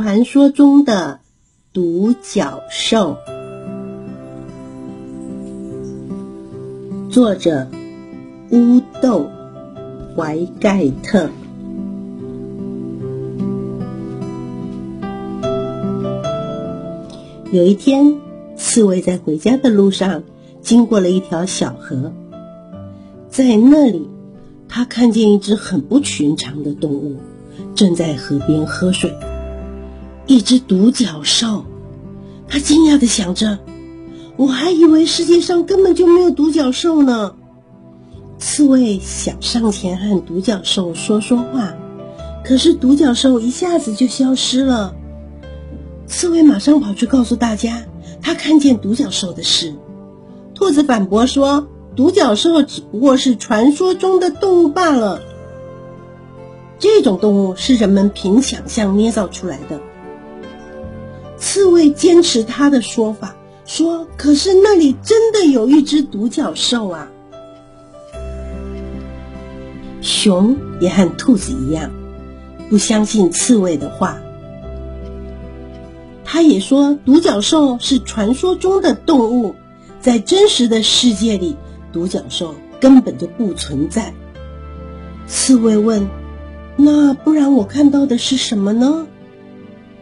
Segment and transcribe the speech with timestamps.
[0.00, 1.18] 传说中的
[1.72, 3.16] 独角兽，
[7.10, 7.66] 作者
[8.52, 9.28] 乌豆
[10.14, 11.28] 怀盖特。
[17.50, 18.20] 有一天，
[18.56, 20.22] 刺猬在回家的路上
[20.62, 22.12] 经过了一条小河，
[23.28, 24.08] 在那里，
[24.68, 27.16] 他看见一只很不寻常的动物。
[27.74, 29.12] 正在河边喝水，
[30.28, 31.64] 一只独角兽。
[32.46, 33.58] 他惊讶的想着
[34.36, 37.34] ：“我还以为世界上根本就没有独角兽呢。”
[38.38, 41.74] 刺猬想上前和独角兽说说话，
[42.44, 44.94] 可是独角兽一下子就消失了。
[46.06, 47.84] 刺猬马上跑去告诉大家
[48.20, 49.74] 他看见独角兽的事。
[50.54, 55.22] 兔子反驳说：“独角兽只不过是传说中的动物罢了。”
[56.78, 59.80] 这种动物是人们凭想象捏造出来的。
[61.38, 67.08] 刺猬坚持他的说法，说：“可是那里真的有一只独角兽啊！”
[70.02, 71.90] 熊也和兔子一样，
[72.68, 74.18] 不相信刺猬的话。
[76.24, 79.54] 他也说，独角兽是传说中的动物，
[80.00, 81.56] 在真实的世界里，
[81.92, 84.12] 独角兽根本就不存在。
[85.26, 86.08] 刺猬问。
[86.80, 89.08] 那不然我看到的是什么呢？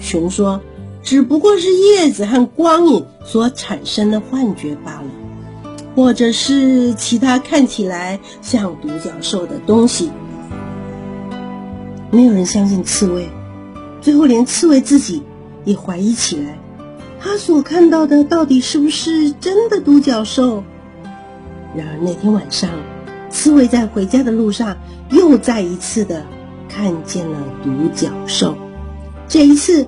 [0.00, 0.62] 熊说
[1.02, 5.04] ：“只不过是叶子和光影所产生的幻觉罢了，
[5.94, 10.10] 或者是其他看起来像独角兽的东西。”
[12.10, 13.28] 没有人相信刺猬，
[14.00, 15.22] 最后连刺猬自己
[15.64, 16.58] 也怀疑起来，
[17.20, 20.62] 他所看到的到底是不是真的独角兽？
[21.74, 22.70] 然而那天晚上，
[23.30, 24.76] 刺猬在回家的路上
[25.10, 26.24] 又再一次的。
[26.74, 28.56] 看见了独角兽，
[29.28, 29.86] 这一次，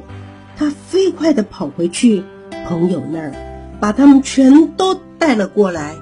[0.57, 2.25] 他飞快的跑回去
[2.67, 3.33] 朋友那儿，
[3.81, 5.97] 把他们全都带了过来。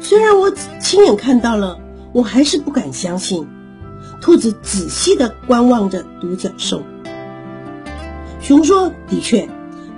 [0.00, 0.50] 虽然我
[0.80, 1.78] 亲眼看到了，
[2.12, 3.46] 我还是不敢相信。
[4.20, 6.82] 兔子仔细的观望着独角兽。
[8.40, 9.48] 熊说：“的确，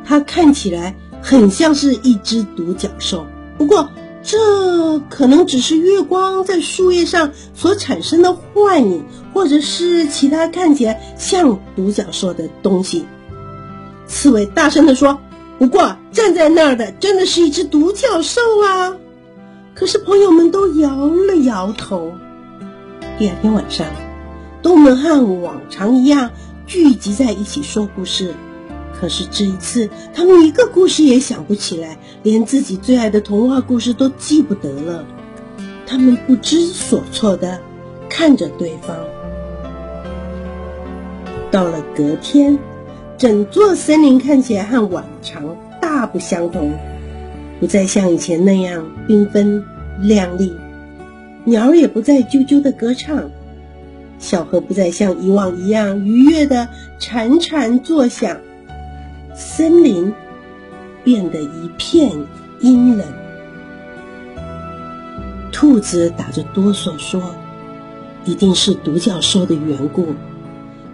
[0.05, 3.89] 它看起来很像是一只独角兽，不过。”
[4.23, 13.05] 这可能只是月光在树叶上所产生的幻影，或者是其他看起来像独角兽的东西。
[14.07, 15.19] 刺猬大声地说
[15.59, 18.97] ：“不过站在那儿的真的是一只独角兽啊！”
[19.75, 22.13] 可是朋友们都摇了摇头。
[23.19, 23.87] 第二天晚上，
[24.63, 26.31] 动物们和往常一样
[26.67, 28.35] 聚集在一起说故事。
[29.03, 35.05] 可是这一次，他们一个故事也想不起来，连自己最爱的童话故事都记不得了。
[35.89, 37.59] 他们不知所措的
[38.09, 38.97] 看着对方。
[41.51, 42.57] 到了隔天，
[43.19, 46.73] 整座森林看起来和往常大不相同，
[47.59, 49.65] 不再像以前那样缤纷
[50.01, 50.55] 亮丽，
[51.43, 53.33] 鸟儿也不再啾啾的歌唱，
[54.21, 56.69] 小河不再像以往一样愉悦的
[57.01, 58.37] 潺潺作响。
[59.35, 60.13] 森林
[61.05, 62.13] 变得一片
[62.61, 63.07] 阴冷。
[65.51, 67.23] 兔子打着哆嗦说
[68.25, 70.15] ：“一定是独角兽的缘故，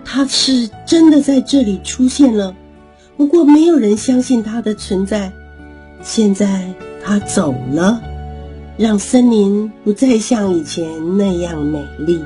[0.05, 2.55] 它是真的在这里出现了。
[3.17, 5.33] 不过没有人相信它的存在。
[6.03, 8.01] 现在它走了，
[8.77, 12.25] 让森林不再像以前那样美丽。”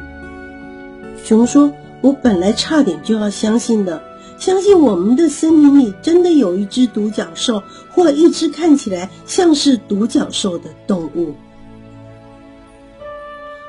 [1.24, 4.02] 熊说：“我本来差点就要相信的。”
[4.42, 11.36] 相信我们的森林里真的有一只独角兽，或一只看起来像是独角兽的动物。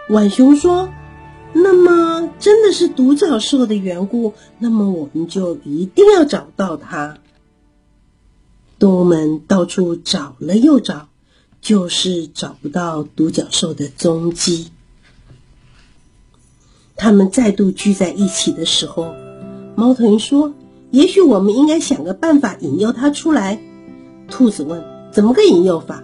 [0.09, 0.89] 浣熊说
[1.53, 7.19] ：“那么真的是独角兽的缘故，那么我们就一定要找到它。”
[8.79, 11.07] 动物们到处找了又找，
[11.61, 14.71] 就是找不到独角兽的踪迹。
[16.95, 19.13] 他们再度聚在一起的时候，
[19.75, 20.51] 猫头鹰说。
[20.93, 23.59] 也许我们应该想个办法引诱它出来。
[24.29, 26.03] 兔子问：“怎么个引诱法？”“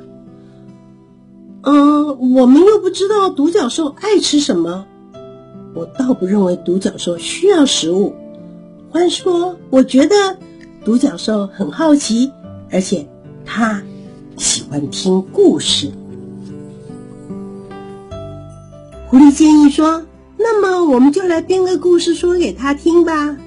[1.61, 4.87] 嗯，我们又不知道独角兽爱吃什么。
[5.75, 8.15] 我倒不认为独角兽需要食物。
[8.89, 10.15] 换说，我觉得
[10.83, 12.31] 独角兽很好奇，
[12.71, 13.07] 而且
[13.45, 13.83] 它
[14.37, 15.91] 喜欢听故事。”
[19.07, 20.03] 狐狸建议说
[20.35, 23.37] ：“那么我们就来编个故事说给他听吧。”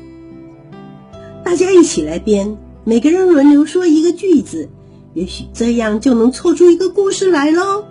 [1.52, 4.70] 大家一起来编，每个人轮流说一个句子，
[5.12, 7.84] 也许这样就能凑出一个故事来喽。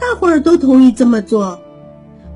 [0.00, 1.60] 大伙儿都同意这么做。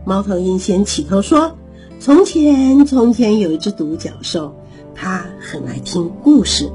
[0.04, 1.58] 猫头鹰先起头说
[1.98, 4.54] ：“从前，从前有一只独角兽，
[4.94, 6.70] 它很爱听故事。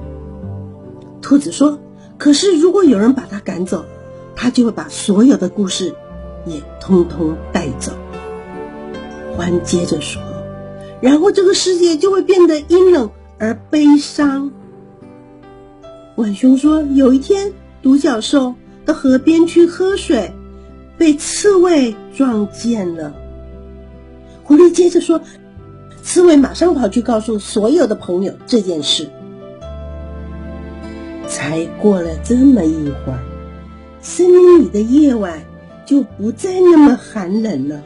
[1.21, 1.79] 兔子说
[2.19, 3.85] ：“可是如果有人把它赶走，
[4.35, 5.95] 它就会把所有的故事
[6.45, 7.93] 也通通带走。”
[9.39, 10.21] 獾接着说
[10.99, 14.51] ：“然后这个世界就会变得阴冷而悲伤。”
[16.15, 18.53] 浣熊说：“有一天，独角兽
[18.85, 20.33] 到河边去喝水，
[20.97, 23.13] 被刺猬撞见了。”
[24.43, 25.21] 狐狸接着说
[26.03, 29.09] ：“刺猬马上跑去告诉所有的朋友这件事。”
[31.29, 33.19] 才过了这么一会儿，
[34.01, 35.43] 森林里的夜晚
[35.85, 37.83] 就不再那么寒冷了。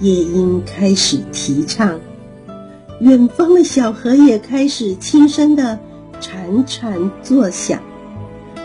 [0.00, 2.00] 夜莺开始啼唱，
[3.00, 5.78] 远方的小河也开始轻声的
[6.20, 7.80] 潺潺作响。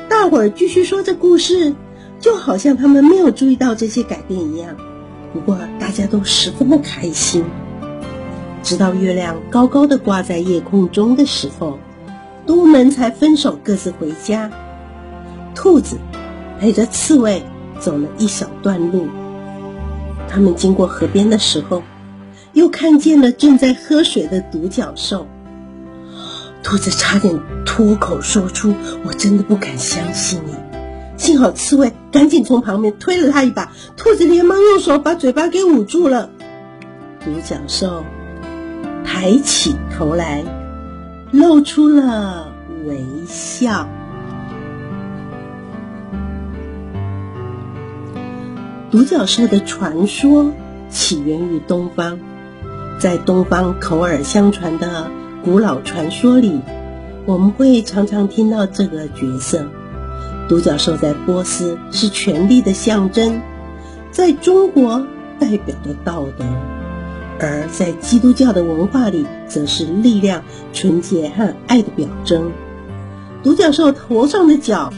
[0.09, 1.73] 大伙儿继续说着故事，
[2.19, 4.75] 就好像他们没有注意到这些改变一样。
[5.33, 7.45] 不过大家都十分的开心。
[8.61, 11.79] 直到月亮高高的挂在夜空中的时候，
[12.45, 14.51] 动物们才分手各自回家。
[15.53, 15.97] 兔子
[16.59, 17.41] 陪着刺猬
[17.79, 19.07] 走了一小段路。
[20.27, 21.83] 他们经过河边的时候，
[22.55, 25.27] 又看见了正在喝水的独角兽。
[26.63, 28.73] 兔子差点脱口说出
[29.05, 30.55] ：“我真的不敢相信你。”
[31.17, 36.29] 幸好刺猬赶紧从旁边推了他一把，兔子连忙用手把嘴巴给捂住了。
[37.23, 38.03] 独角兽
[39.03, 40.43] 抬起头来，
[41.31, 42.51] 露出了
[42.85, 43.87] 微笑。
[48.91, 50.51] 独角兽的传说
[50.89, 52.19] 起源于东方，
[52.97, 55.11] 在东方口耳相传的
[55.43, 56.61] 古老传说里，
[57.25, 59.65] 我们会常常听到这个角色。
[60.47, 63.41] 独角兽在波斯是权力的象征，
[64.11, 65.05] 在中国
[65.39, 66.45] 代表的道德，
[67.39, 70.43] 而在基督教的文化里，则是力量、
[70.73, 72.51] 纯洁和爱的表征。
[73.43, 74.91] 独角兽头上的角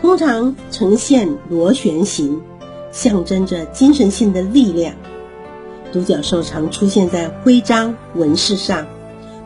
[0.00, 2.40] 通常呈现螺旋形。
[2.92, 4.96] 象征着精神性的力量。
[5.92, 8.86] 独角兽常出现在徽章纹饰上，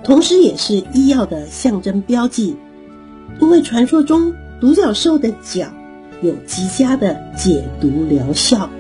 [0.03, 2.57] 同时也是医药的象征标记。
[3.41, 5.73] 因为传说中独角兽的角
[6.23, 8.71] 有极佳的解毒疗效。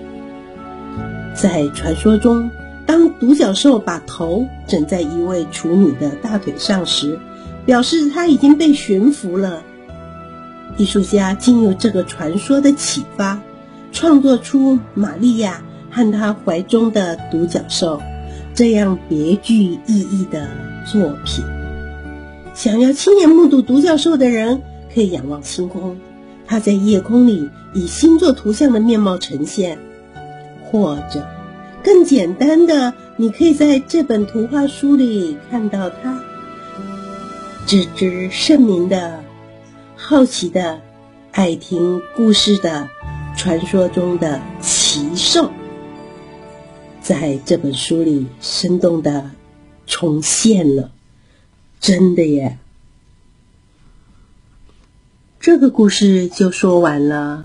[1.34, 2.50] 在传说中，
[2.86, 7.18] 当独角兽把头枕在一位处女的大腿上时，
[7.64, 9.62] 表示它已经被驯服了。
[10.76, 13.40] 艺术家经由这个传说的启发。
[13.92, 15.62] 创作出玛利亚
[15.94, 18.02] 和他怀中的独角兽
[18.54, 20.48] 这样别具意义的
[20.84, 21.44] 作品。
[22.52, 24.60] 想要亲眼目睹独角兽的人，
[24.92, 25.96] 可以仰望星空，
[26.46, 29.76] 它在夜空里以星座图像的面貌呈现；
[30.64, 31.26] 或者
[31.82, 36.20] 更简单的，你可以在这本图画书里看到它。
[37.66, 39.20] 只知圣明的、
[39.96, 40.80] 好奇的、
[41.30, 42.88] 爱听故事的。
[43.36, 45.50] 传说中的奇兽，
[47.04, 49.30] 在这本书里生动的
[49.86, 50.90] 重现了，
[51.78, 52.58] 真的耶！
[55.38, 57.42] 这个故事就说完了。